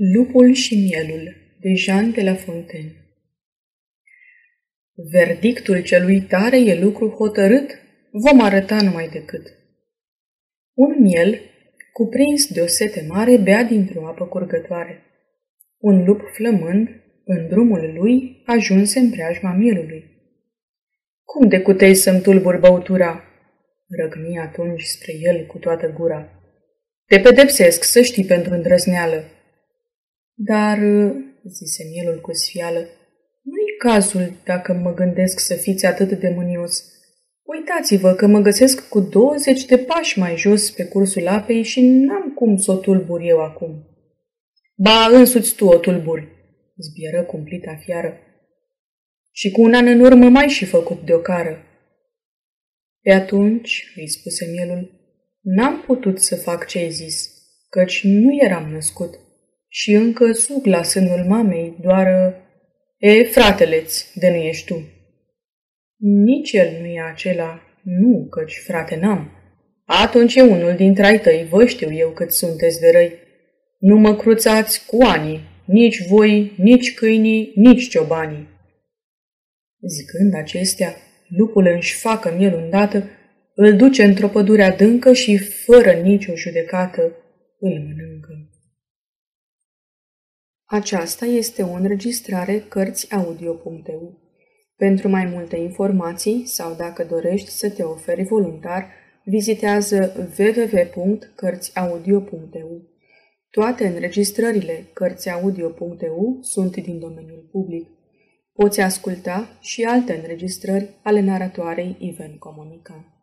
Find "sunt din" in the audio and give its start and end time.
106.40-106.98